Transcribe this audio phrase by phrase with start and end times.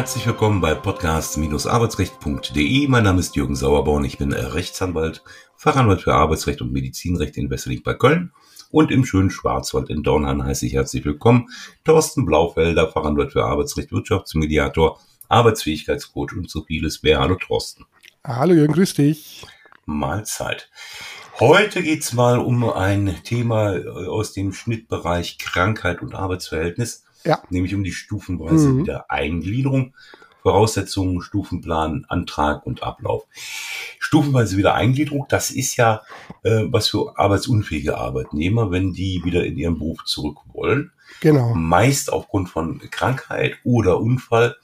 [0.00, 2.88] Herzlich willkommen bei podcast-arbeitsrecht.de.
[2.88, 4.06] Mein Name ist Jürgen Sauerborn.
[4.06, 5.22] Ich bin Rechtsanwalt,
[5.56, 8.32] Fachanwalt für Arbeitsrecht und Medizinrecht in Wesseling bei Köln.
[8.70, 11.50] Und im schönen Schwarzwald in Dornheim heiße ich herzlich willkommen.
[11.84, 17.20] Thorsten Blaufelder, Fachanwalt für Arbeitsrecht, Wirtschaftsmediator, Arbeitsfähigkeitscoach und so vieles mehr.
[17.20, 17.84] Hallo Thorsten.
[18.26, 19.44] Hallo Jürgen, grüß dich.
[19.84, 20.70] Mahlzeit.
[21.40, 23.74] Heute geht's mal um ein Thema
[24.08, 27.42] aus dem Schnittbereich Krankheit und Arbeitsverhältnis ja.
[27.50, 28.82] nämlich um die stufenweise mhm.
[28.82, 29.94] Wiedereingliederung.
[30.42, 33.24] Voraussetzungen, Stufenplan, Antrag und Ablauf.
[33.98, 36.00] Stufenweise Wiedereingliederung, das ist ja
[36.42, 40.92] äh, was für arbeitsunfähige Arbeitnehmer, wenn die wieder in ihren Beruf zurück wollen.
[41.20, 41.54] Genau.
[41.54, 44.56] Meist aufgrund von Krankheit oder Unfall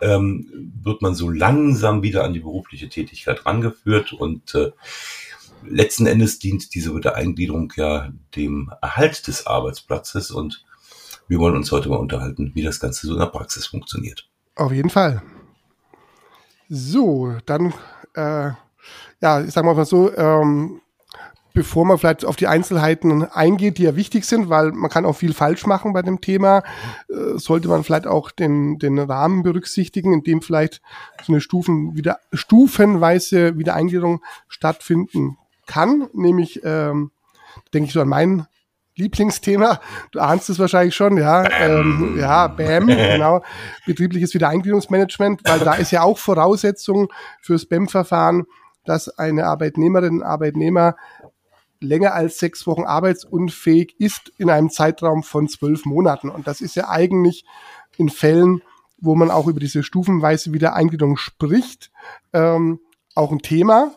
[0.00, 4.70] ähm, wird man so langsam wieder an die berufliche Tätigkeit rangeführt und äh,
[5.62, 10.64] letzten Endes dient diese Wiedereingliederung ja dem Erhalt des Arbeitsplatzes und
[11.30, 14.28] wir wollen uns heute mal unterhalten, wie das Ganze so in der Praxis funktioniert.
[14.56, 15.22] Auf jeden Fall.
[16.68, 17.72] So, dann,
[18.14, 18.50] äh,
[19.20, 20.80] ja, ich sag mal so, ähm,
[21.54, 25.14] bevor man vielleicht auf die Einzelheiten eingeht, die ja wichtig sind, weil man kann auch
[25.14, 26.64] viel falsch machen bei dem Thema,
[27.08, 30.82] äh, sollte man vielleicht auch den, den Rahmen berücksichtigen, in dem vielleicht
[31.24, 36.08] so eine Stufen wieder, stufenweise Wiedereingliederung stattfinden kann.
[36.12, 37.12] Nämlich, ähm,
[37.72, 38.46] denke ich so an meinen
[39.00, 39.80] Lieblingsthema.
[40.12, 41.44] Du ahnst es wahrscheinlich schon, ja.
[41.60, 43.42] Ähm, ja, BAM, genau.
[43.86, 47.08] Betriebliches Wiedereingliederungsmanagement, weil da ist ja auch Voraussetzung
[47.40, 48.46] fürs BAM-Verfahren,
[48.84, 50.96] dass eine Arbeitnehmerin, Arbeitnehmer
[51.80, 56.28] länger als sechs Wochen arbeitsunfähig ist in einem Zeitraum von zwölf Monaten.
[56.28, 57.44] Und das ist ja eigentlich
[57.96, 58.62] in Fällen,
[58.98, 61.90] wo man auch über diese stufenweise Wiedereingliederung spricht,
[62.32, 62.80] ähm,
[63.14, 63.92] auch ein Thema.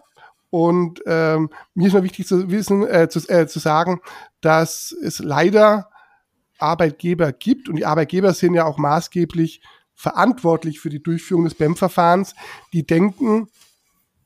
[0.54, 4.02] Und ähm, mir ist nur wichtig zu wissen, äh, zu, äh, zu sagen,
[4.40, 5.90] dass es leider
[6.60, 9.64] Arbeitgeber gibt und die Arbeitgeber sind ja auch maßgeblich
[9.96, 12.36] verantwortlich für die Durchführung des BEM-Verfahrens,
[12.72, 13.48] die denken,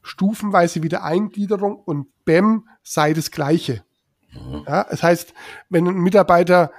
[0.01, 3.85] stufenweise Wiedereingliederung und BEM sei das Gleiche.
[4.33, 4.65] Mhm.
[4.67, 5.33] Ja, das heißt,
[5.69, 6.73] wenn ein Mitarbeiter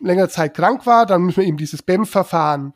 [0.00, 2.72] längere Zeit krank war, dann müssen wir ihm dieses BEM-Verfahren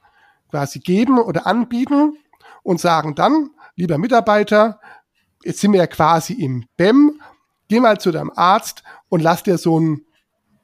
[0.50, 2.16] quasi geben oder anbieten
[2.64, 4.79] und sagen dann, lieber Mitarbeiter,
[5.42, 7.20] jetzt sind wir ja quasi im BEM,
[7.68, 10.06] geh mal zu deinem Arzt und lass dir so einen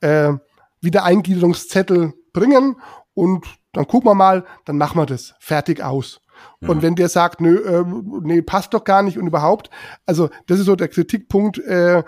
[0.01, 0.33] äh,
[0.81, 2.77] Wiedereingliederungszettel bringen
[3.15, 6.21] und dann gucken wir mal, dann machen wir das fertig aus.
[6.61, 6.71] Mhm.
[6.71, 7.85] Und wenn der sagt, nö, äh,
[8.23, 9.71] nee, passt doch gar nicht und überhaupt,
[10.05, 12.03] also das ist so der Kritikpunkt, äh,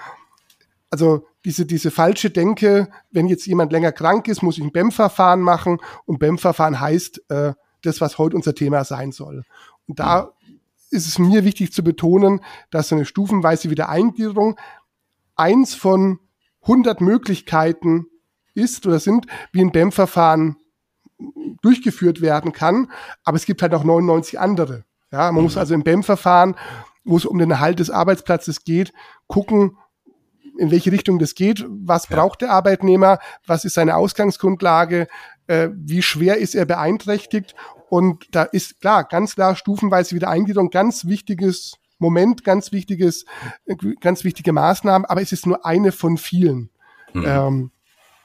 [0.91, 5.41] also diese, diese falsche Denke, wenn jetzt jemand länger krank ist, muss ich ein BEM-Verfahren
[5.41, 7.53] machen und BEM-Verfahren heißt äh,
[7.83, 9.45] das, was heute unser Thema sein soll.
[9.87, 10.33] Und da
[10.91, 12.41] ist es mir wichtig zu betonen,
[12.71, 14.59] dass so eine stufenweise Wiedereingliederung
[15.37, 16.19] eins von
[16.63, 18.07] 100 Möglichkeiten
[18.55, 20.57] ist oder sind, wie ein BEM-Verfahren
[21.63, 22.91] durchgeführt werden kann.
[23.25, 24.85] Aber es gibt halt auch 99 andere.
[25.11, 25.61] Ja, man muss mhm.
[25.61, 26.57] also im BEM-Verfahren,
[27.05, 28.93] wo es um den Erhalt des Arbeitsplatzes geht,
[29.27, 29.77] gucken,
[30.59, 32.17] in welche Richtung das geht, was ja.
[32.17, 35.07] braucht der Arbeitnehmer, was ist seine Ausgangsgrundlage,
[35.47, 37.55] äh, wie schwer ist er beeinträchtigt
[37.89, 43.25] und da ist klar, ganz klar stufenweise wieder Eingliederung, ganz wichtiges Moment, ganz wichtiges,
[44.01, 46.71] ganz wichtige Maßnahmen, aber es ist nur eine von vielen.
[47.13, 47.25] Mhm.
[47.27, 47.71] Ähm,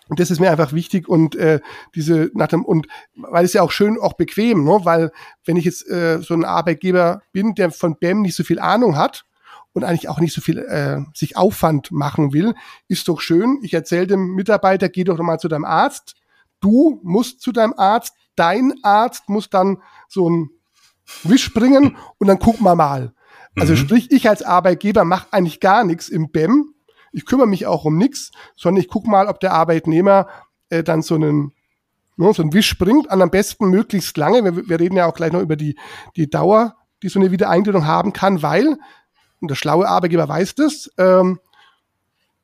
[0.10, 1.60] und das ist mir einfach wichtig und äh,
[1.96, 4.82] diese nach dem und weil es ja auch schön auch bequem, ne?
[4.84, 5.12] weil
[5.46, 8.98] wenn ich jetzt äh, so ein Arbeitgeber bin, der von BEM nicht so viel Ahnung
[8.98, 9.26] hat
[9.72, 12.54] und eigentlich auch nicht so viel äh, sich Aufwand machen will,
[12.88, 13.60] ist doch schön.
[13.64, 16.16] Ich erzähle dem Mitarbeiter, geh doch mal zu deinem Arzt.
[16.64, 20.50] Du musst zu deinem Arzt, dein Arzt muss dann so ein
[21.24, 23.14] Wisch bringen und dann gucken wir mal.
[23.58, 23.78] Also mhm.
[23.78, 26.74] sprich, ich als Arbeitgeber mache eigentlich gar nichts im BEM.
[27.12, 30.28] Ich kümmere mich auch um nichts, sondern ich gucke mal, ob der Arbeitnehmer
[30.70, 31.52] äh, dann so einen
[32.16, 34.44] ne, so einen Wisch bringt, an am besten möglichst lange.
[34.44, 35.78] Wir, wir, reden ja auch gleich noch über die,
[36.16, 38.78] die Dauer, die so eine Wiedereingliederung haben kann, weil,
[39.42, 41.40] und der schlaue Arbeitgeber weiß das, ähm,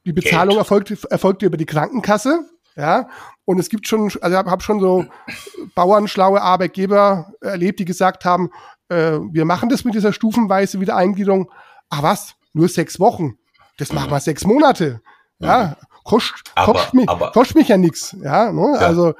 [0.05, 2.49] die Bezahlung erfolgt, erfolgt über die Krankenkasse.
[2.79, 3.09] Ja,
[3.43, 5.05] und es gibt schon, also ich habe schon so
[5.75, 8.51] bauernschlaue Arbeitgeber erlebt, die gesagt haben,
[8.87, 11.51] äh, wir machen das mit dieser stufenweise Wiedereingliederung.
[11.89, 13.37] Ach was, nur sechs Wochen.
[13.77, 15.01] Das machen wir sechs Monate.
[15.39, 18.15] Ja, kostet, kostet, mich, kostet mich ja nichts.
[18.21, 18.77] Ja, ne?
[18.79, 19.13] ja, also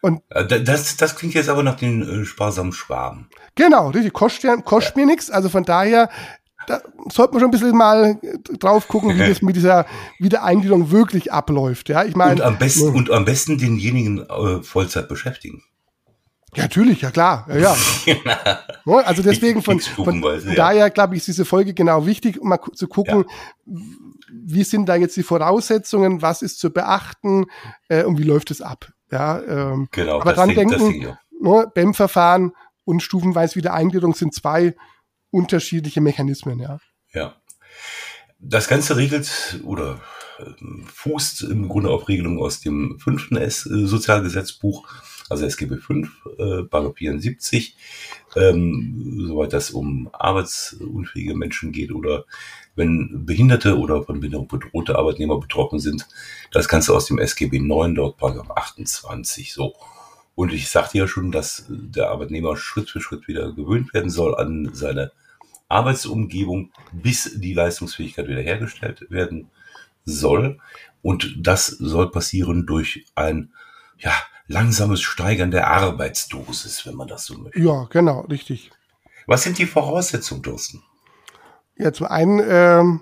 [0.00, 3.28] und äh, das, das klingt jetzt aber nach den äh, sparsamen Schwaben.
[3.56, 4.12] Genau, richtig.
[4.12, 5.00] Kostet, kostet ja.
[5.00, 5.30] mir nichts.
[5.30, 6.08] Also von daher
[6.66, 6.80] da
[7.10, 8.18] sollte man schon ein bisschen mal
[8.58, 9.86] drauf gucken, wie das mit dieser
[10.18, 11.88] Wiedereingliederung wirklich abläuft.
[11.88, 12.34] Ja, ich meine.
[12.34, 15.62] Und am besten, und am besten denjenigen äh, Vollzeit beschäftigen.
[16.54, 17.76] Ja, natürlich, ja klar, ja, ja.
[18.84, 18.98] Genau.
[18.98, 20.24] also deswegen von, von
[20.54, 23.26] daher glaube ich, ist diese Folge genau wichtig, um mal zu gucken,
[23.66, 23.80] ja.
[24.32, 27.44] wie sind da jetzt die Voraussetzungen, was ist zu beachten
[27.88, 28.90] äh, und wie läuft es ab.
[29.10, 32.52] Ja, ähm, genau, aber dran denken, ne, BEM-Verfahren
[32.84, 34.74] und stufenweise Wiedereingliederung sind zwei
[35.30, 36.78] unterschiedliche Mechanismen, ja.
[37.12, 37.36] Ja.
[38.38, 40.00] Das Ganze regelt oder
[40.92, 44.88] fußt im Grunde auf Regelungen aus dem fünften äh, Sozialgesetzbuch,
[45.28, 46.08] also SGB 5,
[46.38, 47.76] äh, Paragraph 74,
[48.36, 52.24] ähm, soweit das um arbeitsunfähige Menschen geht oder
[52.74, 56.06] wenn Behinderte oder von Behinderung bedrohte Arbeitnehmer betroffen sind.
[56.52, 59.74] Das Ganze aus dem SGB 9, dort Paragraph 28, so.
[60.36, 64.36] Und ich sagte ja schon, dass der Arbeitnehmer Schritt für Schritt wieder gewöhnt werden soll
[64.36, 65.10] an seine
[65.68, 69.50] Arbeitsumgebung, bis die Leistungsfähigkeit wiederhergestellt werden
[70.04, 70.60] soll.
[71.00, 73.50] Und das soll passieren durch ein
[73.98, 74.12] ja,
[74.46, 77.58] langsames Steigern der Arbeitsdosis, wenn man das so möchte.
[77.58, 78.70] Ja, genau, richtig.
[79.26, 80.82] Was sind die Voraussetzungen, Dursten?
[81.76, 83.00] Ja, zum einen ähm,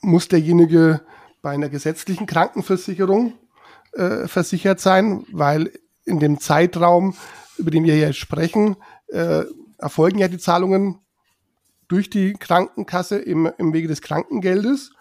[0.00, 1.00] muss derjenige
[1.42, 3.34] bei einer gesetzlichen Krankenversicherung
[3.92, 5.72] äh, versichert sein, weil
[6.04, 7.14] in dem Zeitraum,
[7.56, 8.76] über den wir hier sprechen,
[9.08, 9.44] äh,
[9.78, 10.98] erfolgen ja die Zahlungen
[11.88, 14.92] durch die Krankenkasse im, im Wege des Krankengeldes.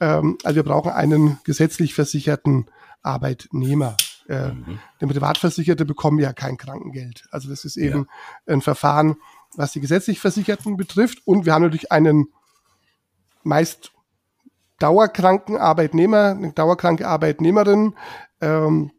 [0.00, 2.66] Ähm, also wir brauchen einen gesetzlich versicherten
[3.02, 3.96] Arbeitnehmer.
[4.28, 4.78] Äh, mhm.
[5.00, 7.24] Denn Privatversicherte bekommen ja kein Krankengeld.
[7.30, 8.06] Also das ist eben
[8.46, 8.54] ja.
[8.54, 9.16] ein Verfahren,
[9.56, 11.18] was die gesetzlich Versicherten betrifft.
[11.24, 12.28] Und wir haben natürlich einen
[13.42, 13.92] meist
[14.78, 17.94] dauerkranken Arbeitnehmer, eine dauerkranke Arbeitnehmerin,
[18.40, 18.92] ähm,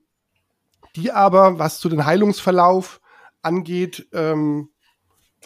[0.96, 3.02] die aber, was zu den Heilungsverlauf
[3.42, 4.70] angeht, ähm,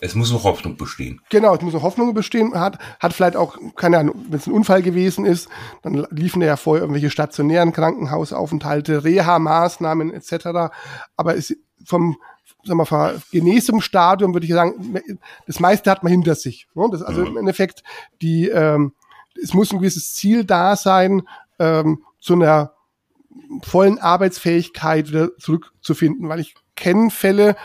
[0.02, 1.22] es muss noch Hoffnung bestehen.
[1.30, 2.54] Genau, es muss noch Hoffnung bestehen.
[2.54, 5.48] Hat, hat vielleicht auch, keine Ahnung, wenn es ein Unfall gewesen ist,
[5.84, 10.74] dann liefen ja vorher irgendwelche stationären Krankenhausaufenthalte, Reha-Maßnahmen etc.
[11.16, 11.56] Aber es
[11.86, 12.18] vom
[12.66, 15.00] sagen wir, Genesungsstadium würde ich sagen,
[15.48, 16.68] das meiste hat man hinter sich.
[16.74, 16.88] Ne?
[16.92, 17.28] Das, also mhm.
[17.28, 17.84] im Endeffekt,
[18.22, 18.94] die, ähm,
[19.42, 21.24] es muss ein gewisses Ziel da sein,
[21.60, 22.75] ähm, zu einer
[23.62, 27.56] vollen Arbeitsfähigkeit wieder zurückzufinden, weil ich kenne Fälle,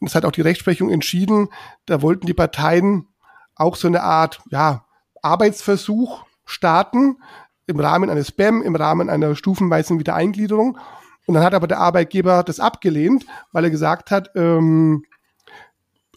[0.00, 1.48] das hat auch die Rechtsprechung entschieden,
[1.86, 3.08] da wollten die Parteien
[3.54, 4.84] auch so eine Art, ja,
[5.22, 7.18] Arbeitsversuch starten
[7.66, 10.78] im Rahmen eines BEM, im Rahmen einer stufenweisen Wiedereingliederung.
[11.26, 15.04] Und dann hat aber der Arbeitgeber das abgelehnt, weil er gesagt hat, ähm,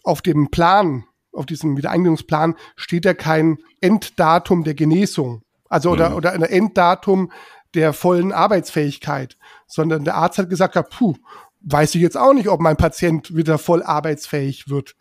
[0.02, 5.42] auf dem Plan, auf diesem Wiedereingliederungsplan steht ja kein Enddatum der Genesung.
[5.68, 6.16] Also oder, mhm.
[6.16, 7.30] oder ein Enddatum
[7.74, 9.36] der vollen Arbeitsfähigkeit,
[9.66, 11.14] sondern der Arzt hat gesagt, ja, puh,
[11.62, 14.96] weiß ich jetzt auch nicht, ob mein Patient wieder voll arbeitsfähig wird.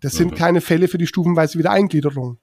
[0.00, 0.36] Das sind mhm.
[0.36, 2.38] keine Fälle für die stufenweise Wiedereingliederung.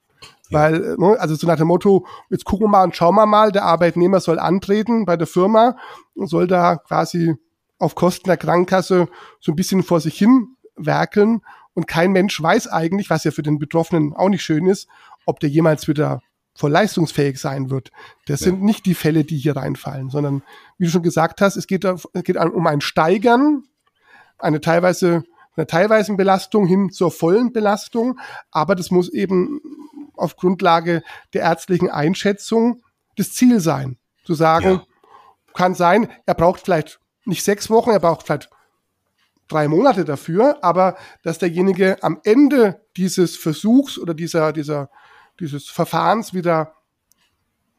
[0.50, 0.60] Ja.
[0.60, 3.52] Weil, ne, also so nach dem Motto, jetzt gucken wir mal und schauen wir mal,
[3.52, 5.76] der Arbeitnehmer soll antreten bei der Firma
[6.14, 7.34] und soll da quasi
[7.78, 9.08] auf Kosten der Krankenkasse
[9.40, 11.42] so ein bisschen vor sich hin werkeln
[11.74, 14.88] und kein Mensch weiß eigentlich, was ja für den Betroffenen auch nicht schön ist,
[15.26, 16.22] ob der jemals wieder
[16.56, 17.92] voll leistungsfähig sein wird.
[18.26, 18.46] Das ja.
[18.46, 20.42] sind nicht die Fälle, die hier reinfallen, sondern
[20.78, 23.64] wie du schon gesagt hast, es geht, es geht um ein Steigern,
[24.38, 25.24] eine teilweise
[25.56, 28.20] einer teilweisen Belastung hin zur vollen Belastung,
[28.50, 29.60] aber das muss eben
[30.14, 32.82] auf Grundlage der ärztlichen Einschätzung
[33.16, 33.96] das Ziel sein.
[34.24, 34.84] Zu sagen, ja.
[35.54, 38.50] kann sein, er braucht vielleicht nicht sechs Wochen, er braucht vielleicht
[39.48, 44.90] drei Monate dafür, aber dass derjenige am Ende dieses Versuchs oder dieser, dieser
[45.40, 46.74] dieses Verfahrens wieder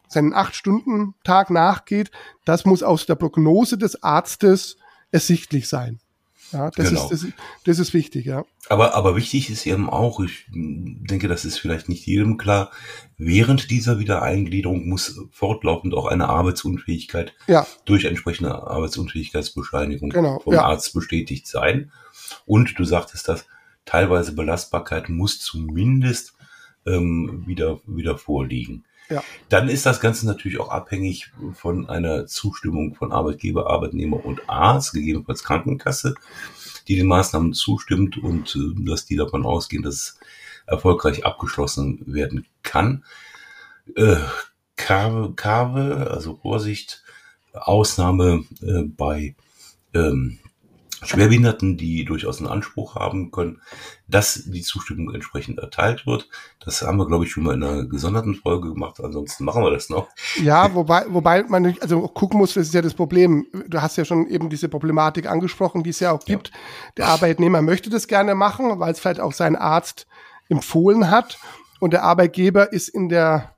[0.07, 2.11] seinen Acht-Stunden-Tag nachgeht,
[2.45, 4.77] das muss aus der Prognose des Arztes
[5.11, 5.99] ersichtlich sein.
[6.53, 7.09] Ja, das, genau.
[7.09, 7.31] ist, das,
[7.65, 8.45] das, ist wichtig, ja.
[8.69, 12.71] Aber, aber wichtig ist eben auch, ich denke, das ist vielleicht nicht jedem klar,
[13.17, 17.67] während dieser Wiedereingliederung muss fortlaufend auch eine Arbeitsunfähigkeit ja.
[17.83, 20.63] durch entsprechende Arbeitsunfähigkeitsbescheinigung genau, vom ja.
[20.63, 21.91] Arzt bestätigt sein.
[22.45, 23.45] Und du sagtest das,
[23.85, 26.36] teilweise Belastbarkeit muss zumindest
[26.87, 28.83] ähm, wieder, wieder vorliegen.
[29.09, 29.23] Ja.
[29.49, 34.93] Dann ist das Ganze natürlich auch abhängig von einer Zustimmung von Arbeitgeber, Arbeitnehmer und Arzt,
[34.93, 36.15] gegebenenfalls Krankenkasse,
[36.87, 40.19] die den Maßnahmen zustimmt und äh, dass die davon ausgehen, dass es
[40.65, 43.05] erfolgreich abgeschlossen werden kann.
[43.95, 44.17] Äh,
[44.75, 47.03] Karve, Karve, also Vorsicht,
[47.53, 49.35] Ausnahme äh, bei
[49.93, 50.39] ähm,
[51.03, 53.61] Schwerbehinderten, die durchaus einen Anspruch haben können,
[54.07, 56.29] dass die Zustimmung entsprechend erteilt wird.
[56.63, 58.99] Das haben wir, glaube ich, schon mal in einer gesonderten Folge gemacht.
[59.01, 60.07] Ansonsten machen wir das noch.
[60.41, 63.45] Ja, wobei, wobei man also gucken muss, das ist ja das Problem.
[63.67, 66.49] Du hast ja schon eben diese Problematik angesprochen, die es ja auch gibt.
[66.49, 66.55] Ja.
[66.97, 70.07] Der Arbeitnehmer möchte das gerne machen, weil es vielleicht auch sein Arzt
[70.49, 71.37] empfohlen hat.
[71.79, 73.53] Und der Arbeitgeber ist in der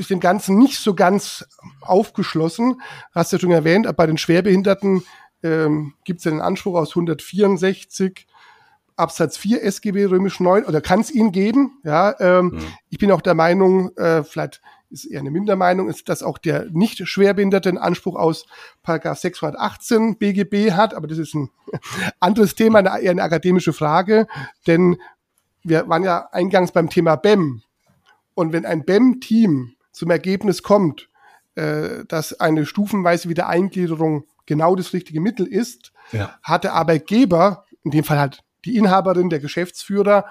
[0.00, 1.46] ist dem Ganzen nicht so ganz
[1.82, 2.80] aufgeschlossen.
[3.12, 5.02] Hast du ja schon erwähnt, bei den Schwerbehinderten
[5.42, 8.26] ähm, gibt es einen Anspruch aus 164
[8.96, 11.80] Absatz 4 SGB römisch 9 oder kann es ihn geben.
[11.84, 12.62] Ja, ähm, mhm.
[12.90, 16.66] Ich bin auch der Meinung, äh, vielleicht ist eher eine Mindermeinung, ist, dass auch der
[16.70, 18.46] nicht Schwerbehinderte einen Anspruch aus
[18.82, 21.50] Paragraph 618 BGB hat, aber das ist ein
[22.20, 24.26] anderes Thema, eine, eher eine akademische Frage,
[24.66, 24.98] denn
[25.62, 27.62] wir waren ja eingangs beim Thema BEM.
[28.34, 31.08] Und wenn ein BEM-Team zum Ergebnis kommt,
[31.54, 36.30] äh, dass eine stufenweise Wiedereingliederung genau das richtige Mittel ist, ja.
[36.42, 40.26] hat der Arbeitgeber, in dem Fall halt die Inhaberin, der Geschäftsführer,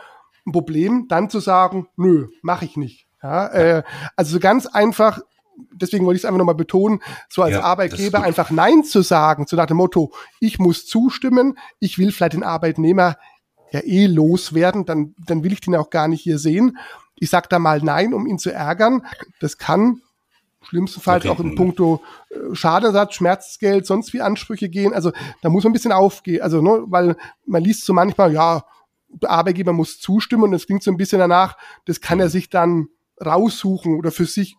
[0.46, 3.08] ein Problem, dann zu sagen, nö, mache ich nicht.
[3.22, 3.84] Ja, äh,
[4.16, 5.20] also so ganz einfach,
[5.74, 9.46] deswegen wollte ich es einfach nochmal betonen, so als ja, Arbeitgeber einfach Nein zu sagen,
[9.48, 13.18] so nach dem Motto, ich muss zustimmen, ich will vielleicht den Arbeitnehmer
[13.72, 16.78] ja eh loswerden, dann, dann will ich den auch gar nicht hier sehen.
[17.16, 19.06] Ich sage da mal Nein, um ihn zu ärgern.
[19.42, 20.02] Das kann
[20.70, 21.34] schlimmstenfalls okay.
[21.34, 24.94] auch in puncto äh, Schadenersatz, Schmerzgeld, sonst wie Ansprüche gehen.
[24.94, 25.12] Also
[25.42, 26.42] da muss man ein bisschen aufgehen.
[26.42, 28.64] Also, ne, weil man liest so manchmal, ja,
[29.10, 32.50] der Arbeitgeber muss zustimmen und es klingt so ein bisschen danach, das kann er sich
[32.50, 32.88] dann
[33.24, 34.56] raussuchen oder für sich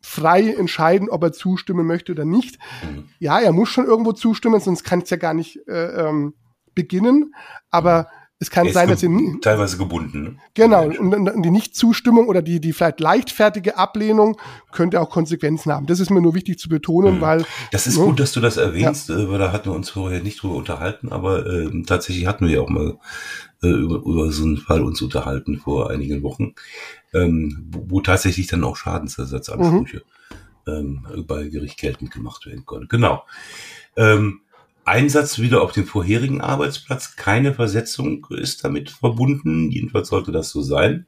[0.00, 2.58] frei entscheiden, ob er zustimmen möchte oder nicht.
[2.82, 3.08] Mhm.
[3.18, 6.34] Ja, er muss schon irgendwo zustimmen, sonst kann es ja gar nicht äh, ähm,
[6.74, 7.34] beginnen.
[7.70, 10.22] Aber es kann sein, dass sie teilweise gebunden.
[10.22, 10.36] Ne?
[10.52, 14.38] Genau und, und, die Nichtzustimmung oder die die vielleicht leichtfertige Ablehnung
[14.72, 15.86] könnte auch Konsequenzen haben.
[15.86, 17.20] Das ist mir nur wichtig zu betonen, mhm.
[17.22, 19.18] weil das ist ne, gut, dass du das erwähnst, ja.
[19.18, 22.56] Äh, weil da hatten wir uns vorher nicht drüber unterhalten, aber äh, tatsächlich hatten wir
[22.56, 22.98] ja auch mal
[23.62, 26.54] äh, über, über so einen Fall uns unterhalten vor einigen Wochen,
[27.14, 30.02] ähm, wo, wo tatsächlich dann auch Schadensersatzansprüche
[30.66, 31.06] mhm.
[31.08, 32.88] ähm, bei Gericht geltend gemacht werden konnten.
[32.88, 33.24] Genau.
[33.96, 34.42] Ähm,
[34.86, 37.16] Einsatz wieder auf dem vorherigen Arbeitsplatz.
[37.16, 39.70] Keine Versetzung ist damit verbunden.
[39.70, 41.06] Jedenfalls sollte das so sein.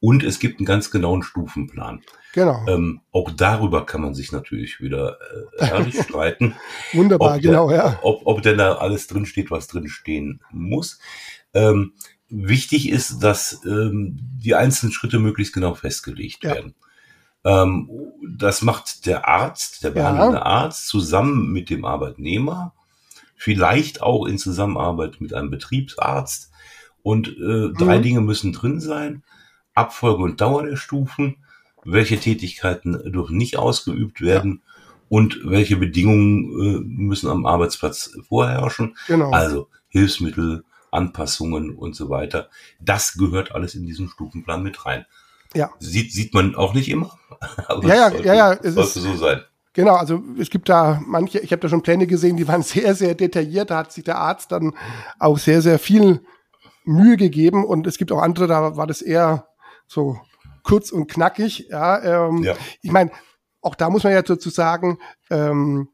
[0.00, 2.02] Und es gibt einen ganz genauen Stufenplan.
[2.32, 2.64] Genau.
[2.66, 5.18] Ähm, auch darüber kann man sich natürlich wieder
[5.58, 6.54] äh, herrlich streiten.
[6.92, 7.98] Wunderbar, der, genau, ja.
[8.02, 10.98] Ob, ob denn da alles drinsteht, was drinstehen muss.
[11.54, 11.92] Ähm,
[12.28, 16.54] wichtig ist, dass ähm, die einzelnen Schritte möglichst genau festgelegt ja.
[16.54, 16.74] werden.
[17.44, 17.90] Ähm,
[18.38, 20.42] das macht der Arzt, der behandelnde ja.
[20.42, 22.74] Arzt, zusammen mit dem Arbeitnehmer
[23.42, 26.52] vielleicht auch in Zusammenarbeit mit einem Betriebsarzt.
[27.02, 28.02] Und äh, drei mhm.
[28.02, 29.24] Dinge müssen drin sein.
[29.74, 31.38] Abfolge und Dauer der Stufen,
[31.82, 34.82] welche Tätigkeiten dürfen nicht ausgeübt werden ja.
[35.08, 38.96] und welche Bedingungen äh, müssen am Arbeitsplatz vorherrschen.
[39.08, 39.32] Genau.
[39.32, 42.48] Also Hilfsmittel, Anpassungen und so weiter.
[42.78, 45.04] Das gehört alles in diesen Stufenplan mit rein.
[45.52, 45.70] Ja.
[45.80, 47.18] Sieht, sieht man auch nicht immer.
[47.66, 49.40] Aber ja, ja, sollte, ja, ja, es sollte ist, so sein.
[49.74, 52.94] Genau, also es gibt da manche, ich habe da schon Pläne gesehen, die waren sehr,
[52.94, 53.70] sehr detailliert.
[53.70, 54.74] Da hat sich der Arzt dann
[55.18, 56.20] auch sehr, sehr viel
[56.84, 59.46] Mühe gegeben und es gibt auch andere, da war das eher
[59.86, 60.18] so
[60.62, 61.68] kurz und knackig.
[61.70, 62.54] Ja, ähm, ja.
[62.80, 63.10] ich meine,
[63.60, 64.98] auch da muss man ja dazu sagen,
[65.30, 65.88] ähm,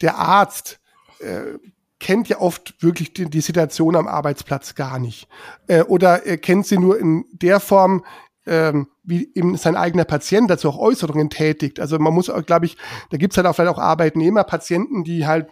[0.00, 0.80] der Arzt
[1.20, 1.58] äh,
[1.98, 5.28] kennt ja oft wirklich die, die, Situation am Arbeitsplatz gar nicht.
[5.66, 8.04] Äh, oder er kennt sie nur in der Form,
[8.50, 11.78] ähm, wie eben sein eigener Patient dazu auch Äußerungen tätigt.
[11.78, 12.76] Also man muss, glaube ich,
[13.10, 15.48] da gibt es halt auch vielleicht auch Arbeitnehmer, Patienten, die halt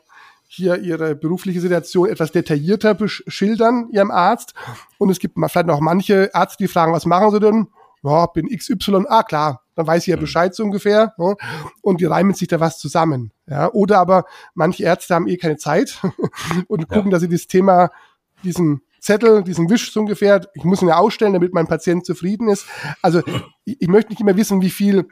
[0.49, 4.55] hier ihre berufliche Situation etwas detaillierter schildern, ihrem Arzt.
[4.99, 7.69] Und es gibt vielleicht noch manche Ärzte, die fragen, was machen sie denn?
[8.03, 9.05] Ja, bin XY.
[9.09, 10.21] Ah, klar, dann weiß ich ja mhm.
[10.21, 11.15] Bescheid so ungefähr.
[11.19, 11.37] Ne?
[11.83, 13.33] Und die reimen sich da was zusammen.
[13.47, 14.25] Ja, oder aber
[14.55, 16.01] manche Ärzte haben eh keine Zeit
[16.69, 17.11] und gucken, ja.
[17.11, 17.91] dass sie das Thema,
[18.43, 22.49] diesen Zettel, diesen Wisch so ungefähr, ich muss ihn ja ausstellen, damit mein Patient zufrieden
[22.49, 22.67] ist.
[23.03, 23.23] Also
[23.65, 25.09] ich, ich möchte nicht immer wissen, wie viel,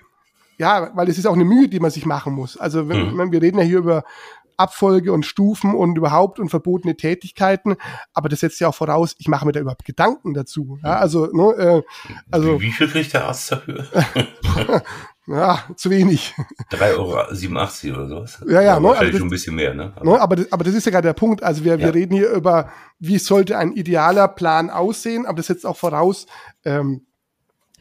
[0.59, 2.57] ja, weil es ist auch eine Mühe, die man sich machen muss.
[2.57, 3.33] Also wenn, mhm.
[3.33, 4.05] wir reden ja hier über
[4.59, 7.76] Abfolge und Stufen und überhaupt und verbotene Tätigkeiten,
[8.14, 10.78] aber das setzt ja auch voraus, ich mache mir da überhaupt Gedanken dazu.
[10.83, 11.83] Ja, also, ne, äh,
[12.31, 13.87] also wie, wie viel kriegt der Arzt dafür?
[15.28, 16.35] Ja, zu wenig.
[16.71, 18.45] 3,87 Euro oder sowas.
[18.47, 18.78] Ja, ja.
[18.78, 19.92] Ne, wahrscheinlich also schon ein bisschen mehr, ne?
[19.97, 21.42] Aber, ne, aber, das, aber das ist ja gerade der Punkt.
[21.42, 21.78] Also wir, ja.
[21.78, 26.26] wir reden hier über, wie sollte ein idealer Plan aussehen, aber das setzt auch voraus,
[26.64, 27.06] ähm,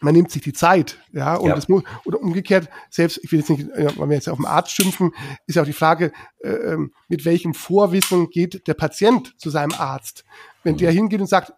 [0.01, 1.55] man nimmt sich die Zeit, ja, und ja.
[1.55, 4.71] das muss, oder umgekehrt, selbst, ich will jetzt nicht, wenn wir jetzt auf den Arzt
[4.71, 5.11] schimpfen,
[5.47, 6.11] ist ja auch die Frage,
[6.43, 10.25] äh, ähm, mit welchem Vorwissen geht der Patient zu seinem Arzt?
[10.63, 10.79] Wenn mhm.
[10.79, 11.53] der hingeht und sagt,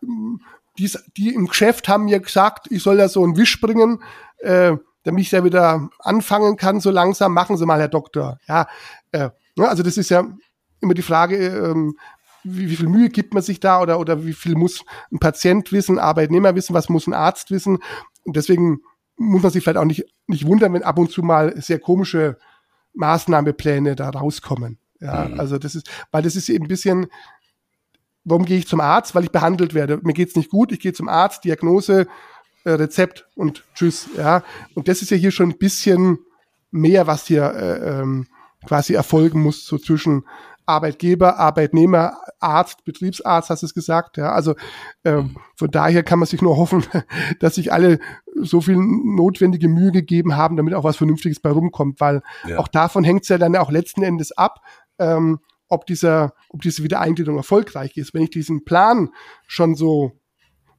[0.78, 4.04] dies, die im Geschäft haben mir gesagt, ich soll da so einen Wisch bringen,
[4.38, 8.40] äh, damit ich da wieder anfangen kann, so langsam, machen Sie mal, Herr Doktor.
[8.46, 8.68] Ja,
[9.14, 10.28] äh, ne, also das ist ja
[10.82, 11.98] immer die Frage, ähm,
[12.44, 15.72] wie, wie viel Mühe gibt man sich da oder, oder wie viel muss ein Patient
[15.72, 17.78] wissen, Arbeitnehmer wissen, was muss ein Arzt wissen.
[18.26, 18.82] Und deswegen
[19.16, 22.38] muss man sich vielleicht auch nicht, nicht wundern, wenn ab und zu mal sehr komische
[22.94, 24.78] Maßnahmepläne da rauskommen.
[25.00, 25.40] Ja, mhm.
[25.40, 27.08] also das ist, weil das ist eben ein bisschen,
[28.26, 29.16] warum gehe ich zum Arzt?
[29.16, 30.02] Weil ich behandelt werde.
[30.04, 32.08] Mir geht's nicht gut, ich gehe zum Arzt, Diagnose,
[32.68, 34.10] äh, Rezept und tschüss.
[34.18, 34.44] Ja,
[34.76, 36.20] und das ist ja hier schon ein bisschen
[36.70, 38.28] mehr, was hier äh, ähm,
[38.66, 40.26] quasi erfolgen muss, so zwischen
[40.66, 44.18] Arbeitgeber, Arbeitnehmer, Arzt, Betriebsarzt, hast du es gesagt.
[44.18, 44.56] Ja, also
[45.06, 46.84] ähm, von daher kann man sich nur hoffen,
[47.40, 48.00] dass sich alle
[48.36, 52.58] so viel notwendige Mühe gegeben haben, damit auch was Vernünftiges bei rumkommt, weil ja.
[52.58, 54.60] auch davon hängt es ja dann auch letzten Endes ab,
[55.00, 58.14] ähm, ob dieser, ob diese Wiedereingliederung erfolgreich ist.
[58.14, 59.10] Wenn ich diesen Plan
[59.48, 60.20] schon so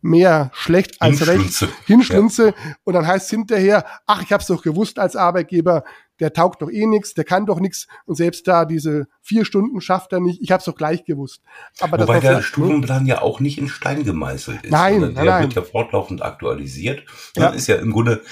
[0.00, 1.66] mehr schlecht als recht.
[1.86, 2.46] Hinschlunze.
[2.48, 2.74] Ja.
[2.84, 5.84] und dann heißt es hinterher, ach, ich habe es doch gewusst als Arbeitgeber,
[6.20, 9.80] der taugt doch eh nichts, der kann doch nichts und selbst da diese vier Stunden
[9.80, 10.40] schafft er nicht.
[10.42, 11.42] Ich habe es doch gleich gewusst.
[11.80, 14.70] Aber Wobei der Stundenplan ja auch nicht in Stein gemeißelt ist.
[14.70, 15.42] Nein, nein, der nein.
[15.42, 17.04] wird ja fortlaufend aktualisiert.
[17.36, 17.50] Ja.
[17.50, 18.22] ist ja im Grunde,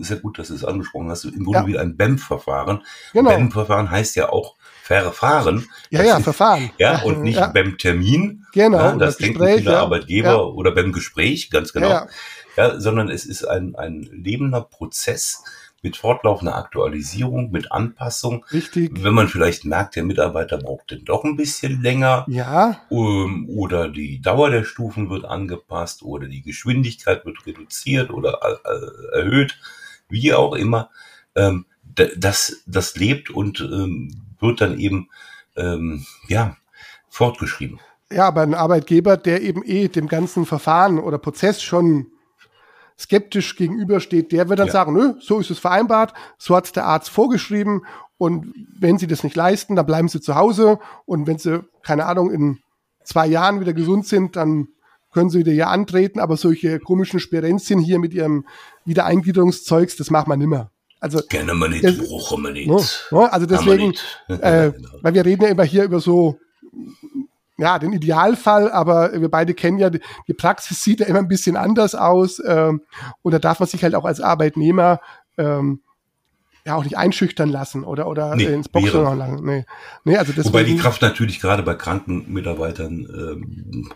[0.00, 1.66] ist ja gut, dass du es angesprochen hast, im Grunde ja.
[1.66, 2.82] wie ein BEM-Verfahren.
[3.12, 3.30] Genau.
[3.30, 5.68] BEM-Verfahren heißt ja auch Verfahren.
[5.90, 6.70] Ja, ja, Verfahren.
[6.78, 7.46] Ja, und nicht ja.
[7.46, 8.44] beim Termin.
[8.52, 8.78] Genau.
[8.78, 9.82] Ja, das denken Gespräch, viele ja.
[9.82, 12.06] Arbeitgeber oder beim Gespräch, ganz genau.
[12.56, 12.80] Ja.
[12.80, 15.44] sondern es ist ein, ein lebender Prozess,
[15.82, 18.44] mit fortlaufender Aktualisierung, mit Anpassung.
[18.52, 19.02] Richtig.
[19.02, 22.26] Wenn man vielleicht merkt, der Mitarbeiter braucht denn doch ein bisschen länger.
[22.28, 22.80] Ja.
[22.90, 29.18] Um, oder die Dauer der Stufen wird angepasst oder die Geschwindigkeit wird reduziert oder äh,
[29.18, 29.58] erhöht,
[30.08, 30.90] wie auch immer.
[31.34, 35.08] Ähm, das, das lebt und ähm, wird dann eben
[35.56, 36.56] ähm, ja
[37.08, 37.80] fortgeschrieben.
[38.12, 42.08] Ja, aber ein Arbeitgeber, der eben eh dem ganzen Verfahren oder Prozess schon
[43.00, 44.72] skeptisch gegenübersteht, der wird dann ja.
[44.72, 47.82] sagen, nö, so ist es vereinbart, so hat es der Arzt vorgeschrieben
[48.18, 52.04] und wenn Sie das nicht leisten, dann bleiben Sie zu Hause und wenn Sie, keine
[52.04, 52.58] Ahnung, in
[53.02, 54.68] zwei Jahren wieder gesund sind, dann
[55.12, 58.44] können Sie wieder hier antreten, aber solche komischen Sperenzien hier mit Ihrem
[58.84, 60.70] Wiedereingliederungszeugs, das macht man nimmer.
[61.00, 62.68] Also, Gerne man nicht, brauchen wir nicht.
[62.68, 63.94] No, no, also deswegen,
[64.28, 66.38] äh, weil wir reden ja immer hier über so
[67.60, 70.00] ja, den Idealfall, aber wir beide kennen ja, die,
[70.34, 72.42] Praxis sieht ja immer ein bisschen anders aus.
[72.44, 72.82] Ähm,
[73.22, 75.00] und da darf man sich halt auch als Arbeitnehmer
[75.36, 75.80] ähm,
[76.64, 79.44] ja auch nicht einschüchtern lassen oder, oder nee, ins Boxen noch lang.
[79.44, 79.64] Nee.
[80.04, 83.92] Nee, also deswegen, Wobei die Kraft natürlich gerade bei kranken Mitarbeitern ähm,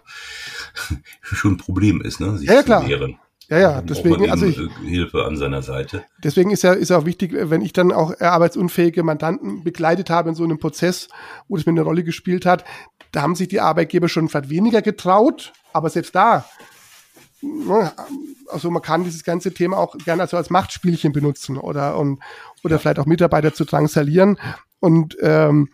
[1.22, 2.36] schon ein Problem ist, ne?
[2.36, 2.86] Sich ja, ja, klar.
[2.86, 3.18] Wehren.
[3.48, 6.04] Ja, ja, deswegen, also ich, Hilfe an seiner Seite.
[6.22, 10.34] Deswegen ist ja, ist auch wichtig, wenn ich dann auch arbeitsunfähige Mandanten begleitet habe in
[10.34, 11.08] so einem Prozess,
[11.48, 12.64] wo das mir eine Rolle gespielt hat,
[13.12, 16.44] da haben sich die Arbeitgeber schon vielleicht weniger getraut, aber selbst da,
[17.42, 17.92] ne,
[18.48, 22.20] also man kann dieses ganze Thema auch gerne also als Machtspielchen benutzen oder, und,
[22.64, 24.38] oder vielleicht auch Mitarbeiter zu drangsalieren
[24.80, 25.68] und, ähm,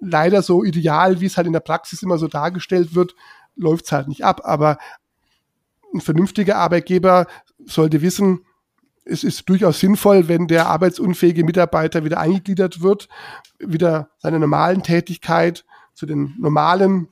[0.00, 3.14] leider so ideal, wie es halt in der Praxis immer so dargestellt wird,
[3.56, 4.42] läuft es halt nicht ab.
[4.44, 4.78] Aber
[5.94, 7.26] ein vernünftiger Arbeitgeber
[7.64, 8.40] sollte wissen,
[9.04, 13.08] es ist durchaus sinnvoll, wenn der arbeitsunfähige Mitarbeiter wieder eingegliedert wird,
[13.58, 17.08] wieder seiner normalen Tätigkeit zu den normalen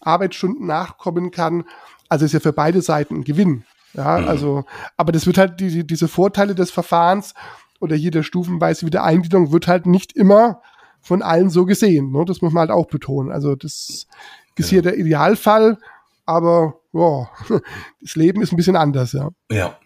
[0.00, 1.64] Arbeitsstunden nachkommen kann.
[2.08, 3.64] Also ist ja für beide Seiten ein Gewinn.
[3.94, 4.28] Ja, mhm.
[4.28, 4.64] also,
[4.96, 7.34] aber das wird halt die, diese Vorteile des Verfahrens
[7.80, 10.62] oder hier der stufenweise Wiedereingliederung wird halt nicht immer
[11.00, 12.12] von allen so gesehen.
[12.12, 12.24] Ne?
[12.24, 13.32] Das muss man halt auch betonen.
[13.32, 14.06] Also das
[14.56, 15.78] ist hier der Idealfall
[16.26, 17.30] aber ja,
[18.00, 19.30] das Leben ist ein bisschen anders, ja.
[19.50, 19.78] Ja,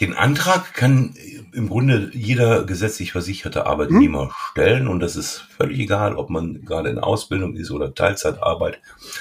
[0.00, 1.14] den Antrag kann
[1.52, 4.30] im Grunde jeder gesetzlich versicherte Arbeitnehmer hm?
[4.50, 8.80] stellen und das ist völlig egal, ob man gerade in Ausbildung ist oder Teilzeitarbeit.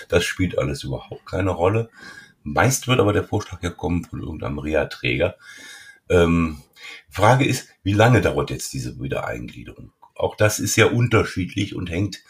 [0.09, 1.89] Das spielt alles überhaupt keine Rolle.
[2.43, 5.35] Meist wird aber der Vorschlag ja kommen von irgendeinem Reha-Träger.
[6.09, 6.57] Ähm,
[7.09, 9.91] Frage ist, wie lange dauert jetzt diese Wiedereingliederung?
[10.15, 12.23] Auch das ist ja unterschiedlich und hängt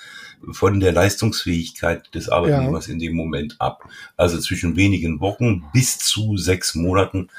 [0.52, 2.94] von der Leistungsfähigkeit des Arbeitnehmers ja.
[2.94, 3.88] in dem Moment ab.
[4.18, 7.30] Also zwischen wenigen Wochen bis zu sechs Monaten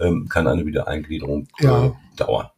[0.00, 1.96] ähm, kann eine Wiedereingliederung äh, ja.
[2.16, 2.48] dauern.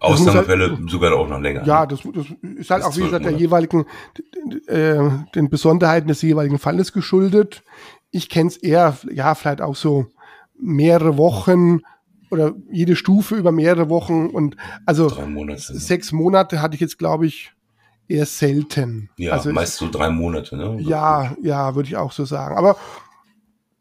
[0.00, 1.64] Ausnahmefälle halt, sogar auch noch länger.
[1.64, 1.88] Ja, ne?
[1.88, 3.86] das, das ist halt auch wie gesagt der jeweiligen,
[4.66, 4.98] äh,
[5.34, 7.62] den Besonderheiten des jeweiligen Falles geschuldet.
[8.10, 10.06] Ich kenne es eher, ja, vielleicht auch so
[10.58, 11.80] mehrere Wochen
[12.30, 17.26] oder jede Stufe über mehrere Wochen und also Monate, sechs Monate hatte ich jetzt, glaube
[17.26, 17.52] ich,
[18.08, 19.10] eher selten.
[19.16, 20.78] Ja, also meist so drei Monate, ne?
[20.80, 22.56] Ja, ja, würde ich auch so sagen.
[22.56, 22.76] Aber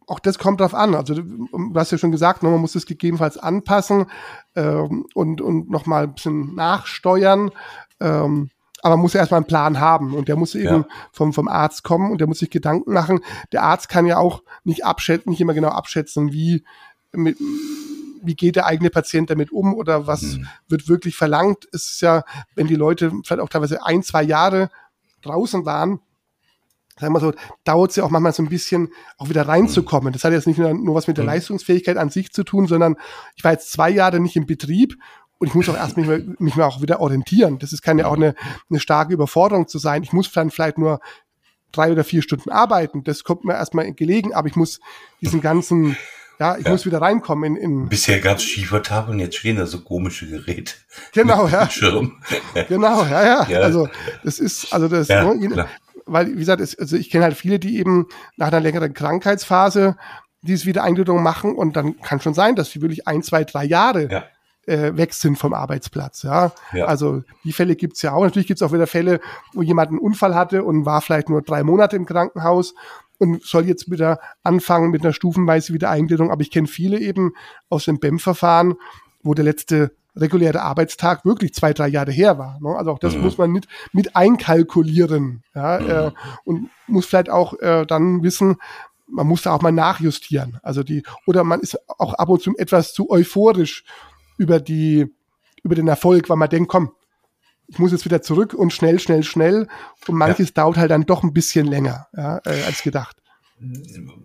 [0.08, 0.94] auch das kommt drauf an.
[0.94, 4.08] Also du hast ja schon gesagt, ne, man muss es gegebenenfalls anpassen
[4.56, 7.52] ähm, und, und nochmal ein bisschen nachsteuern.
[8.00, 8.50] Ähm,
[8.84, 10.88] aber man muss ja erstmal einen Plan haben und der muss eben ja.
[11.12, 13.20] vom, vom Arzt kommen und der muss sich Gedanken machen.
[13.52, 16.66] Der Arzt kann ja auch nicht abschätzen, nicht immer genau abschätzen, wie
[17.14, 17.38] mit,
[18.22, 20.48] wie geht der eigene Patient damit um oder was mhm.
[20.68, 21.68] wird wirklich verlangt.
[21.72, 22.24] Es ist ja,
[22.56, 24.70] wenn die Leute vielleicht auch teilweise ein, zwei Jahre
[25.22, 26.00] draußen waren,
[27.00, 30.14] sagen wir so, dauert es ja auch manchmal so ein bisschen, auch wieder reinzukommen.
[30.14, 31.32] Das hat jetzt nicht nur, nur was mit der mhm.
[31.32, 32.96] Leistungsfähigkeit an sich zu tun, sondern
[33.36, 34.96] ich war jetzt zwei Jahre nicht im Betrieb
[35.40, 36.08] und ich muss auch erst mich,
[36.40, 37.58] mich mal auch wieder orientieren.
[37.58, 38.36] Das ist, kann ja auch eine,
[38.70, 40.04] eine starke Überforderung zu sein.
[40.04, 41.00] Ich muss dann vielleicht nur
[41.72, 43.04] drei oder vier Stunden arbeiten.
[43.04, 44.80] Das kommt mir erstmal gelegen, aber ich muss
[45.22, 45.98] diesen ganzen
[46.41, 46.71] Ja, ich ja.
[46.71, 47.84] muss wieder reinkommen in.
[47.84, 50.73] in Bisher gab es Schiefertage und jetzt stehen da so komische Geräte.
[51.13, 51.69] Genau, ja.
[51.69, 52.19] Schirm.
[52.67, 53.88] genau, ja, ja, ja, Also
[54.23, 55.67] das ist, also das, ja, ne,
[56.08, 59.97] weil, wie gesagt, es, also ich kenne halt viele, die eben nach einer längeren Krankheitsphase
[60.41, 64.10] diese Wiedereingliederung machen und dann kann schon sein, dass sie wirklich ein, zwei, drei Jahre
[64.10, 64.23] ja.
[64.65, 66.23] äh, weg sind vom Arbeitsplatz.
[66.23, 66.54] Ja?
[66.73, 66.86] ja.
[66.86, 68.23] Also die Fälle gibt's ja auch.
[68.23, 69.19] Natürlich gibt's auch wieder Fälle,
[69.54, 72.73] wo jemand einen Unfall hatte und war vielleicht nur drei Monate im Krankenhaus
[73.22, 76.32] und soll jetzt wieder anfangen mit einer stufenweise Wiedereingliederung.
[76.32, 77.34] Aber ich kenne viele eben
[77.70, 78.74] aus dem BEM-Verfahren,
[79.22, 82.58] wo der letzte reguläre Arbeitstag wirklich zwei, drei Jahre her war.
[82.62, 82.76] Ne?
[82.76, 83.22] Also auch das mhm.
[83.22, 85.44] muss man mit, mit einkalkulieren.
[85.54, 85.80] Ja?
[85.80, 85.90] Mhm.
[85.90, 86.12] Äh,
[86.46, 88.56] und muss vielleicht auch äh, dann wissen,
[89.08, 90.58] man muss da auch mal nachjustieren.
[90.64, 93.84] Also die, oder man ist auch ab und zu etwas zu euphorisch
[94.40, 95.14] über die,
[95.62, 96.92] über den Erfolg, weil man denkt, komm,
[97.72, 99.68] ich muss jetzt wieder zurück und schnell, schnell, schnell.
[100.08, 100.54] Und manches ja.
[100.56, 103.18] dauert halt dann doch ein bisschen länger ja, äh, als gedacht.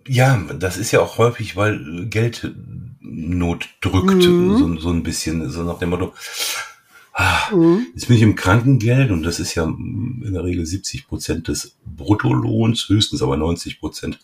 [0.07, 4.57] Ja, das ist ja auch häufig, weil Geldnot drückt, mhm.
[4.57, 6.13] so, so ein bisschen, so nach dem Motto,
[7.13, 7.87] ah, mhm.
[7.93, 11.77] jetzt bin ich im Krankengeld und das ist ja in der Regel 70 Prozent des
[11.85, 14.19] Bruttolohns, höchstens aber 90 Prozent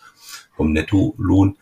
[0.56, 1.58] vom Nettolohn.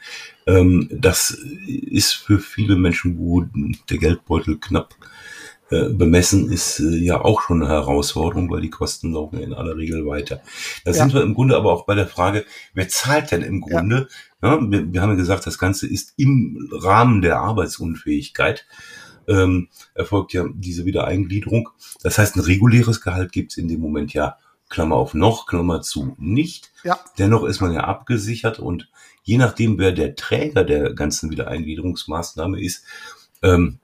[0.48, 3.46] Ähm, das ist für viele Menschen, wo
[3.90, 4.96] der Geldbeutel knapp
[5.72, 9.78] äh, bemessen ist äh, ja auch schon eine Herausforderung, weil die Kosten laufen in aller
[9.78, 10.42] Regel weiter.
[10.84, 10.98] Da ja.
[10.98, 14.10] sind wir im Grunde aber auch bei der Frage, wer zahlt denn im Grunde?
[14.42, 14.56] Ja.
[14.56, 18.66] ja wir, wir, haben ja gesagt, das Ganze ist im Rahmen der Arbeitsunfähigkeit.
[19.28, 21.70] Ähm, erfolgt ja diese Wiedereingliederung.
[22.04, 25.82] Das heißt, ein reguläres Gehalt gibt es in dem Moment ja, Klammer auf noch, Klammer
[25.82, 26.72] zu nicht.
[26.84, 27.00] Ja.
[27.18, 28.90] Dennoch ist man ja abgesichert und
[29.24, 32.84] je nachdem, wer der Träger der ganzen Wiedereingliederungsmaßnahme ist,
[33.44, 33.80] ähm,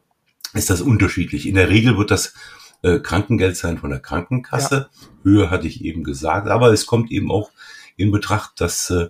[0.57, 1.47] ist das unterschiedlich.
[1.47, 2.33] In der Regel wird das
[2.81, 4.89] äh, Krankengeld sein von der Krankenkasse.
[4.91, 5.07] Ja.
[5.23, 7.51] Höhe hatte ich eben gesagt, aber es kommt eben auch
[7.95, 9.09] in Betracht, dass äh,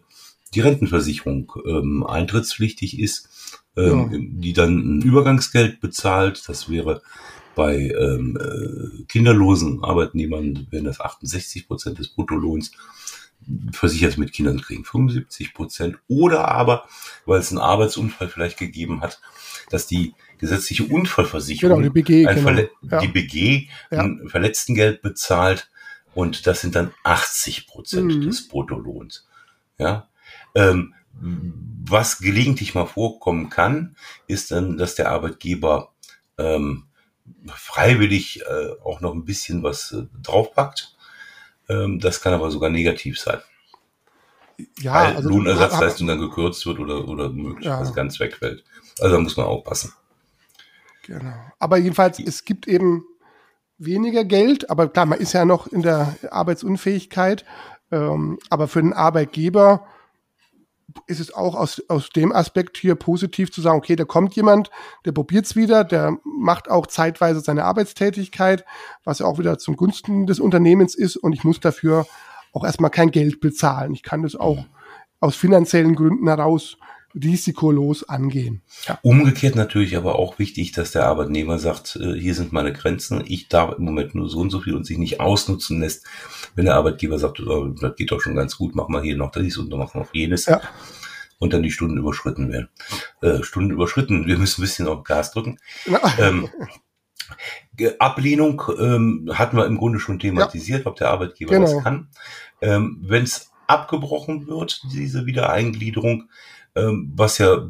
[0.54, 3.30] die Rentenversicherung ähm, eintrittspflichtig ist,
[3.76, 4.20] ähm, ja.
[4.22, 6.48] die dann ein Übergangsgeld bezahlt.
[6.48, 7.02] Das wäre
[7.56, 12.72] bei ähm, äh, kinderlosen Arbeitnehmern wären das 68 Prozent des Bruttolohns.
[13.72, 15.98] Versichert mit Kindern kriegen 75 Prozent.
[16.08, 16.88] Oder aber,
[17.26, 19.22] weil es einen Arbeitsunfall vielleicht gegeben hat,
[19.70, 22.70] dass die gesetzliche Unfallversicherung, genau, die BG, ein genau.
[22.90, 23.00] Ja.
[23.00, 24.02] die BG ja.
[24.02, 25.70] ein Verletztengeld bezahlt
[26.14, 28.22] und das sind dann 80 Prozent mhm.
[28.22, 29.28] des Bruttolohns.
[29.78, 30.10] Ja,
[30.56, 33.96] ähm, was gelegentlich mal vorkommen kann,
[34.28, 35.94] ist dann, dass der Arbeitgeber
[36.38, 36.86] ähm,
[37.48, 40.96] freiwillig äh, auch noch ein bisschen was äh, draufpackt.
[41.70, 43.40] Ähm, das kann aber sogar negativ sein.
[44.80, 47.96] Ja, Weil also Lohnersatzleistung dann gekürzt wird oder, oder möglicherweise ja.
[47.96, 48.64] ganz wegfällt.
[49.00, 49.94] Also da muss man aufpassen.
[51.08, 51.34] Genau.
[51.58, 53.06] Aber jedenfalls, es gibt eben
[53.78, 57.46] weniger Geld, aber klar, man ist ja noch in der Arbeitsunfähigkeit.
[57.92, 59.88] Ähm, aber für den Arbeitgeber
[61.06, 64.70] ist es auch aus, aus dem Aspekt hier positiv zu sagen, okay, da kommt jemand,
[65.06, 68.66] der probiert's wieder, der macht auch zeitweise seine Arbeitstätigkeit,
[69.04, 72.06] was ja auch wieder zum Gunsten des Unternehmens ist und ich muss dafür
[72.52, 73.94] auch erstmal kein Geld bezahlen.
[73.94, 74.66] Ich kann das auch
[75.20, 76.78] aus finanziellen Gründen heraus
[77.24, 78.62] risikolos angehen.
[78.88, 79.00] Ja.
[79.02, 83.48] Umgekehrt natürlich aber auch wichtig, dass der Arbeitnehmer sagt, äh, hier sind meine Grenzen, ich
[83.50, 86.06] darf im Moment nur so und so viel und sich nicht ausnutzen lässt,
[86.56, 89.32] wenn der Arbeitgeber sagt, oh, das geht doch schon ganz gut, mach mal hier noch
[89.32, 90.46] dies und mach noch jenes.
[90.46, 90.62] Ja.
[91.40, 92.70] Und dann die Stunden überschritten werden.
[93.22, 95.60] Äh, Stunden überschritten, wir müssen ein bisschen auf Gas drücken.
[96.18, 96.50] Ähm,
[98.00, 100.88] Ablehnung ähm, hatten wir im Grunde schon thematisiert, ja.
[100.88, 101.72] ob der Arbeitgeber genau.
[101.72, 102.10] das kann.
[102.62, 106.30] Ähm, wenn es abgebrochen wird, diese Wiedereingliederung,
[106.82, 107.68] was ja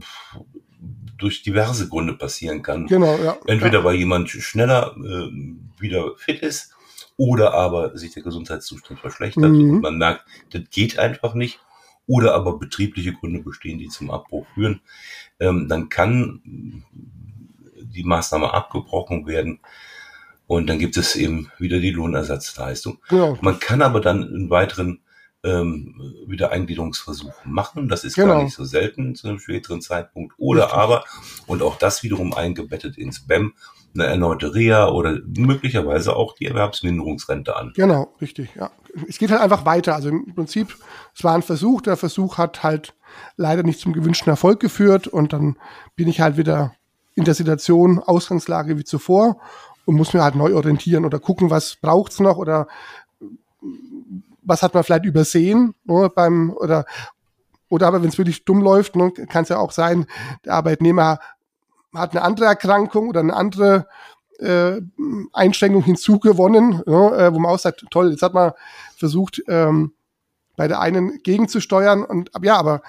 [1.18, 2.88] durch diverse Gründe passieren kann.
[2.88, 3.38] Genau, ja.
[3.48, 3.84] Entweder ja.
[3.84, 5.32] weil jemand schneller äh,
[5.80, 6.74] wieder fit ist
[7.18, 9.72] oder aber sich der Gesundheitszustand verschlechtert mhm.
[9.72, 11.60] und man merkt, das geht einfach nicht
[12.06, 14.82] oder aber betriebliche Gründe bestehen, die zum Abbruch führen,
[15.40, 16.84] ähm, dann kann
[17.82, 19.60] die Maßnahme abgebrochen werden
[20.46, 23.00] und dann gibt es eben wieder die Lohnersatzleistung.
[23.10, 23.38] Genau.
[23.42, 25.00] Man kann aber dann in weiteren
[25.48, 27.88] ähm, Wiedereingliederungsversuche machen.
[27.88, 28.34] Das ist genau.
[28.34, 30.36] gar nicht so selten zu einem späteren Zeitpunkt.
[30.38, 30.80] Oder Richtig.
[30.80, 31.04] aber,
[31.48, 33.54] und auch das wiederum eingebettet ins BEM,
[33.94, 37.74] eine erneute Reha oder möglicherweise auch die Erwerbsminderungsrente an.
[37.76, 38.70] Genau, richtig, ja.
[39.08, 39.96] Es geht halt einfach weiter.
[39.96, 40.76] Also im Prinzip,
[41.16, 42.94] es war ein Versuch, der Versuch hat halt
[43.38, 45.58] leider nicht zum gewünschten Erfolg geführt und dann
[45.96, 46.74] bin ich halt wieder
[47.16, 49.38] in der Situation, Ausgangslage wie zuvor
[49.86, 52.68] und muss mir halt neu orientieren oder gucken, was braucht's noch oder
[54.48, 56.86] was hat man vielleicht übersehen ne, beim oder
[57.70, 60.06] oder aber wenn es wirklich dumm läuft, ne, kann es ja auch sein,
[60.46, 61.20] der Arbeitnehmer
[61.94, 63.88] hat eine andere Erkrankung oder eine andere
[64.40, 64.80] äh,
[65.34, 68.54] Einschränkung hinzugewonnen, ne, äh, wo man auch sagt, toll, jetzt hat man
[68.96, 69.94] versucht, ähm,
[70.56, 72.82] bei der einen gegenzusteuern und ja, aber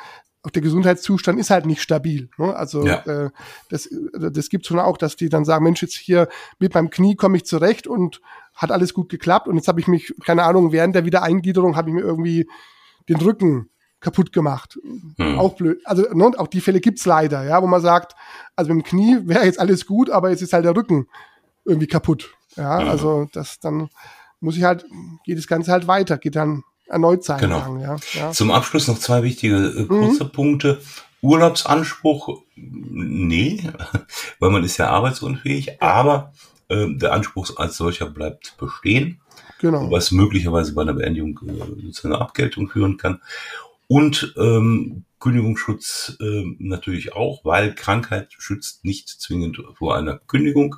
[0.49, 2.31] auch der Gesundheitszustand ist halt nicht stabil.
[2.39, 2.57] Ne?
[2.57, 3.01] Also ja.
[3.07, 3.31] äh,
[3.69, 7.17] das, das gibt schon auch, dass die dann sagen, Mensch, jetzt hier mit meinem Knie
[7.17, 8.23] komme ich zurecht und
[8.55, 11.91] hat alles gut geklappt und jetzt habe ich mich, keine Ahnung, während der Wiedereingliederung habe
[11.91, 12.49] ich mir irgendwie
[13.09, 13.69] den Rücken
[14.01, 14.79] kaputt gemacht.
[15.17, 15.39] Hm.
[15.39, 15.81] Auch blöd.
[15.85, 18.15] Also ne, auch die Fälle gibt's leider, ja, wo man sagt,
[18.57, 21.09] also mit dem Knie wäre jetzt alles gut, aber jetzt ist halt der Rücken
[21.67, 22.33] irgendwie kaputt.
[22.57, 22.89] Ja, hm.
[22.89, 23.91] also das dann
[24.41, 24.87] muss ich halt,
[25.25, 27.41] geht das Ganze halt weiter, geht dann erneut sein.
[27.41, 27.59] Genau.
[27.59, 27.97] Lang, ja.
[28.15, 28.31] ja.
[28.33, 30.33] Zum Abschluss noch zwei wichtige äh, kurze mhm.
[30.33, 30.81] Punkte.
[31.21, 33.63] Urlaubsanspruch, nee,
[34.39, 36.33] weil man ist ja arbeitsunfähig, aber
[36.69, 39.21] äh, der Anspruch als solcher bleibt bestehen.
[39.61, 39.91] Genau.
[39.91, 43.21] Was möglicherweise bei einer Beendigung äh, zu einer Abgeltung führen kann.
[43.89, 50.77] Und ähm, Kündigungsschutz äh, natürlich auch, weil Krankheit schützt nicht zwingend vor einer Kündigung.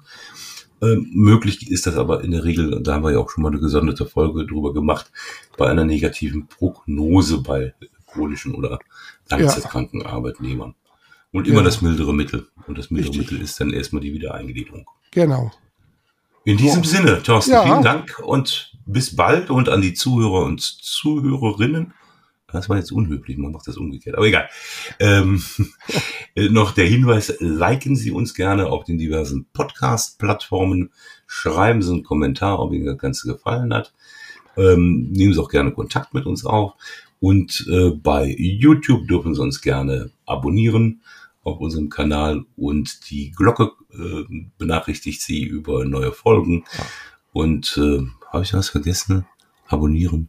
[0.82, 3.50] Ähm, möglich ist das aber in der Regel, da haben wir ja auch schon mal
[3.50, 5.10] eine gesonderte Folge drüber gemacht,
[5.58, 7.74] bei einer negativen Prognose bei
[8.06, 8.78] chronischen oder
[9.28, 10.06] langzeitkranken ja.
[10.06, 10.74] Arbeitnehmern.
[11.32, 11.64] Und immer ja.
[11.64, 12.48] das mildere Mittel.
[12.66, 13.30] Und das mildere Richtig.
[13.30, 14.86] Mittel ist dann erstmal die Wiedereingliederung.
[15.12, 15.52] Genau.
[16.44, 16.82] In diesem.
[16.84, 17.62] Sinne, Thorsten, ja.
[17.64, 21.92] vielen Dank und bis bald und an die Zuhörer und Zuhörerinnen.
[22.52, 24.48] Das war jetzt unhöflich, man macht das umgekehrt, aber egal.
[24.98, 25.42] Ähm,
[26.36, 30.90] noch der Hinweis, liken Sie uns gerne auf den diversen Podcast-Plattformen,
[31.26, 33.92] schreiben Sie einen Kommentar, ob Ihnen das Ganze gefallen hat.
[34.56, 36.74] Ähm, nehmen Sie auch gerne Kontakt mit uns auf.
[37.20, 41.02] Und äh, bei YouTube dürfen Sie uns gerne abonnieren
[41.42, 44.24] auf unserem Kanal und die Glocke äh,
[44.58, 46.64] benachrichtigt Sie über neue Folgen.
[47.32, 49.26] Und äh, habe ich was vergessen?
[49.66, 50.28] Abonnieren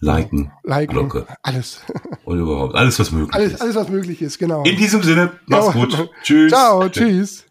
[0.00, 1.26] liken, liken Glocke.
[1.42, 1.80] Alles.
[2.24, 3.60] Und überhaupt alles, was möglich alles, ist.
[3.60, 4.62] Alles, was möglich ist, genau.
[4.64, 6.10] In diesem Sinne, mach's gut.
[6.22, 6.52] Tschüss.
[6.52, 7.44] Ciao, tschüss.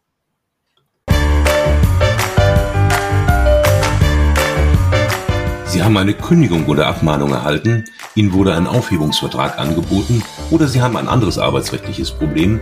[5.75, 7.83] Sie haben eine Kündigung oder Abmahnung erhalten,
[8.15, 12.61] Ihnen wurde ein Aufhebungsvertrag angeboten oder Sie haben ein anderes arbeitsrechtliches Problem,